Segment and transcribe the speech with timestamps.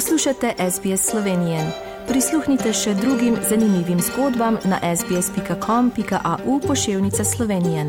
[0.00, 1.72] Poslušate SBS Slovenije.
[2.08, 7.84] Prisluhnite še drugim zanimivim zgodbam na sbsp.com.au pošiljka Slovenije.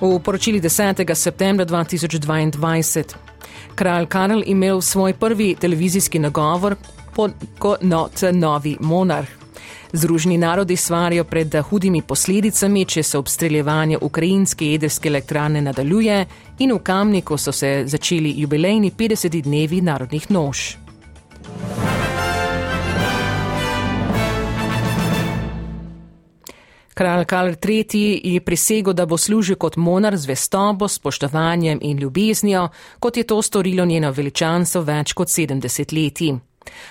[0.00, 1.14] V poročili 10.
[1.14, 3.31] septembra 2022
[3.74, 6.76] kralj Karl imel svoj prvi televizijski nagovor
[7.58, 9.28] kot not novi monarh.
[9.92, 16.26] Združeni narodi svarijo pred hudimi posledicami, če se obstreljevanje ukrajinske jedrske elektrane nadaljuje
[16.58, 20.81] in v Kamniku so se začeli jubilejni 50 dnevi narodnih nož.
[26.94, 28.20] Kralj Karl III.
[28.24, 32.68] je prisegel, da bo služil kot monar z vestobo, spoštovanjem in ljubeznijo,
[33.00, 36.34] kot je to storilo njeno veličanstvo več kot 70 leti.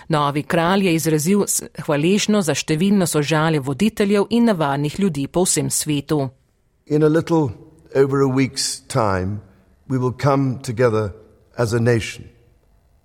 [0.07, 1.45] Novi kralj je izrazil
[1.85, 6.29] hvaležno za številno sožalje voditeljev in navadnih ljudi po vsem svetu.
[6.87, 7.51] In a little
[7.95, 9.39] over a week's time,
[9.87, 11.13] we will come together
[11.57, 12.25] as a nation,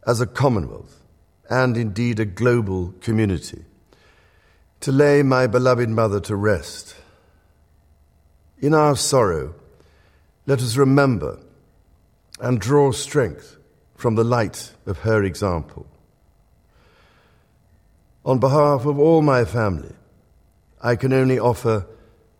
[0.06, 0.96] as a commonwealth,
[1.50, 3.64] and indeed a global community.
[4.80, 6.96] To lay my beloved mother to rest.
[8.58, 9.54] In our sorrow,
[10.46, 11.38] let us remember
[12.40, 13.56] and draw strength
[13.96, 15.86] from the light of her example.
[18.24, 19.94] On behalf of all my family,
[20.82, 21.86] I can only offer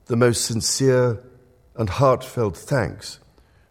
[0.06, 1.22] the most sincere
[1.74, 3.20] and heartfelt thanks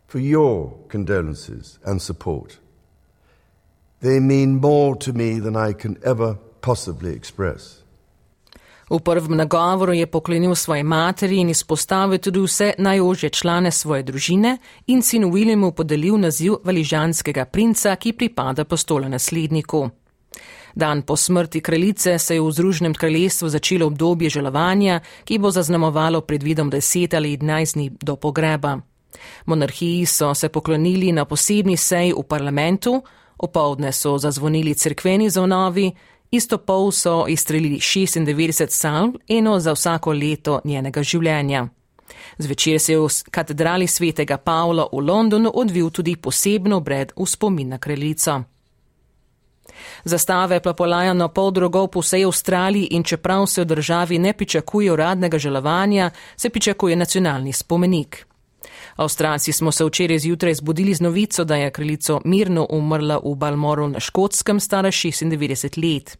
[0.07, 2.59] for your condolences and support.
[4.01, 7.81] They mean more to me than I can ever possibly express.
[8.89, 14.57] V prvem nagovoru je poklonil svoji materi in izpostavil tudi vse najožje člane svoje družine
[14.87, 19.89] in sinu Williamu podelil naziv valižanskega princa, ki pripada postole nasledniku.
[20.75, 26.21] Dan po smrti kraljice se je v Združenem kraljestvu začelo obdobje žalovanja, ki bo zaznamovalo
[26.21, 28.77] predvidom 10 ali 11 dni do pogreba.
[29.45, 33.01] Monarhiji so se poklonili na posebni seji v parlamentu,
[33.37, 35.91] opovdne so zazvonili crkveni zvonovi,
[36.31, 41.67] Isto pol so izstrelili 96 salv, eno za vsako leto njenega življenja.
[42.37, 47.69] Zvečer se je v katedrali svetega Pavla v Londonu odvil tudi posebno obred v spomin
[47.69, 48.43] na kraljico.
[50.03, 54.91] Zastave plapolajo na pol drugov po vsej Avstraliji in čeprav se v državi ne pričakuje
[54.91, 58.25] uradnega žalovanja, se pričakuje nacionalni spomenik.
[58.95, 63.87] Avstralci smo se včeraj zjutraj zbudili z novico, da je kraljico mirno umrla v Balmoru
[63.87, 66.17] na Škotskem, stara 96 let.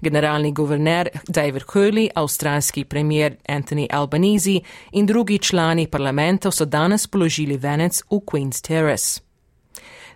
[0.00, 4.60] Generalni guverner David Hurley, avstralski premier Anthony Albanese
[4.92, 9.20] in drugi člani parlamentov so danes položili venec v Queen's Terrace.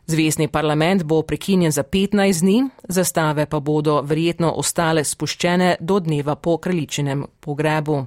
[0.07, 6.35] Zvezdni parlament bo prekinjen za 15 dni, zastave pa bodo verjetno ostale spuščene do dneva
[6.37, 8.07] po kraljičinem pogrebu.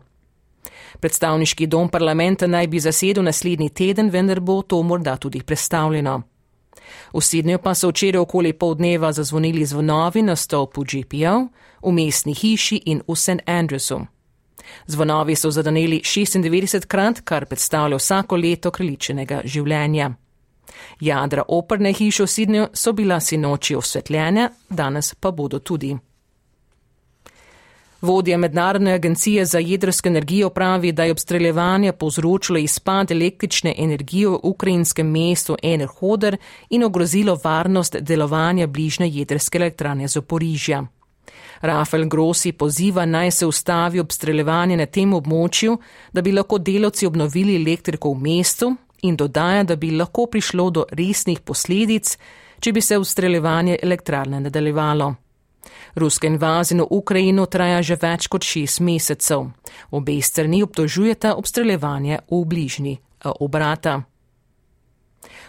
[1.00, 6.22] Predstavniški dom parlamenta naj bi zasedel naslednji teden, vendar bo to morda tudi predstavljeno.
[7.14, 11.48] V Sidneju pa so včeraj okoli pol dneva zazvonili zvonovi na stolpu GPO,
[11.86, 13.46] v mestni hiši in v St.
[13.46, 14.06] Andrewsu.
[14.88, 20.12] Zvonovi so zadaneli 96 krat, kar predstavlja vsako leto kraljičenega življenja.
[21.00, 25.96] Jadra operne hiše v Sidneju so bila sinoči osvetljene, danes pa bodo tudi.
[28.02, 34.40] Vodja Mednarodne agencije za jedrsko energijo pravi, da je obstreljevanje povzročilo izpad električne energije v
[34.44, 36.38] ukrajinskem mestu Enerhoder
[36.70, 40.86] in ogrozilo varnost delovanja bližnje jedrske elektrane Zaporižja.
[41.62, 45.78] Rafael Grossi poziva naj se ustavi obstreljevanje na tem območju,
[46.14, 50.86] da bi lahko delavci obnovili elektriko v mestu in dodaja, da bi lahko prišlo do
[50.92, 52.18] resnih posledic,
[52.60, 55.16] če bi se obstreljevanje elektrarne nadaljevalo.
[55.96, 59.48] Ruska invazija v Ukrajino traja že več kot šest mesecev.
[59.92, 64.02] Obe strani obtožujeta obstreljevanje v bližnji eh, obrata.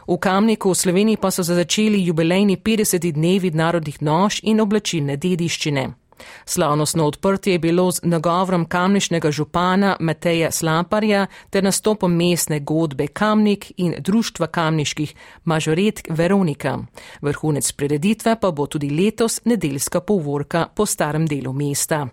[0.06, 6.05] V Kamniku v Sloveniji pa so začeli jubilejni 50 dnevi narodnih nož in oblačilne dediščine.
[6.44, 13.72] Slavnostno odprtje je bilo z nagovorom kamnišnega župana Mateja Slaparja ter nastopom mestne godbe Kamnik
[13.76, 15.14] in društva kamniških
[15.44, 16.78] mažoret Veronika.
[17.20, 22.06] Vrhunec prireditve pa bo tudi letos nedeljska povorka po starem delu mesta.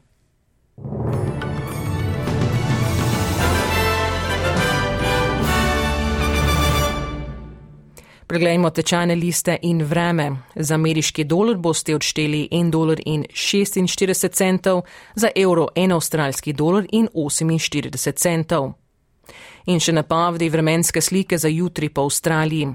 [8.33, 10.31] Preglejmo tečajne liste in vreme.
[10.55, 14.81] Za ameriški dolar boste odšteli 1 dolar in 46 centov,
[15.15, 18.71] za evro 1 avstralski dolar in 48 centov.
[19.65, 22.71] In še napovedi vremenske slike za jutri po Avstraliji.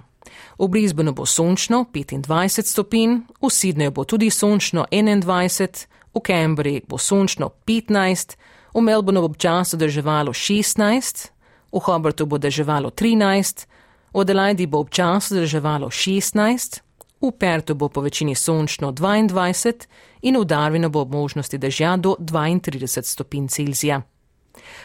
[0.58, 6.98] V Brisbaneu bo sončno 25 stopinj, v Sydneyju bo tudi sončno 21, v Cambridgeu bo
[6.98, 8.36] sončno 15,
[8.74, 11.26] v Melbourneu bo občasno deževalo 16,
[11.74, 13.66] v Hobartu bo deževalo 13,
[14.14, 16.80] v Adelaidi bo občasno deževalo 16,
[17.20, 19.86] v Pertu bo po večini sončno 22
[20.22, 24.02] in v Darwinu bo možnosti dežja do 32 stopinj Celzija.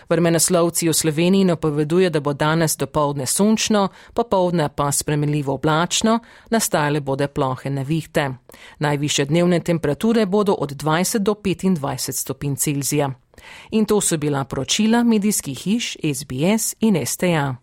[0.10, 7.02] Vremenoslovci v Sloveniji napoveduje, da bo danes do povdne sončno, popovdne pa spremenljivo oblačno, nastale
[7.02, 8.30] bodo plohe nevihte.
[8.80, 13.12] Najviše dnevne temperature bodo od 20 do 25 stopinj Celzija.
[13.72, 17.62] In to so bila poročila medijskih hiš SBS in STA.